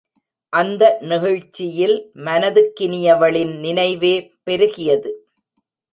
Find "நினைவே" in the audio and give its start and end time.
3.59-4.13